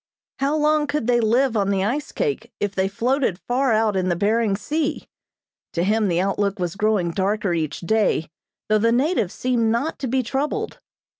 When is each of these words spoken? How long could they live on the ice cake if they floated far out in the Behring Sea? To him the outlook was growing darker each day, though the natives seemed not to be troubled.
How 0.39 0.55
long 0.55 0.87
could 0.87 1.05
they 1.05 1.19
live 1.19 1.55
on 1.55 1.69
the 1.69 1.83
ice 1.83 2.11
cake 2.11 2.51
if 2.59 2.73
they 2.73 2.87
floated 2.87 3.37
far 3.37 3.71
out 3.71 3.95
in 3.95 4.09
the 4.09 4.15
Behring 4.15 4.55
Sea? 4.55 5.07
To 5.73 5.83
him 5.83 6.07
the 6.07 6.19
outlook 6.19 6.57
was 6.57 6.75
growing 6.75 7.11
darker 7.11 7.53
each 7.53 7.81
day, 7.81 8.27
though 8.67 8.79
the 8.79 8.91
natives 8.91 9.35
seemed 9.35 9.69
not 9.71 9.99
to 9.99 10.07
be 10.07 10.23
troubled. 10.23 10.79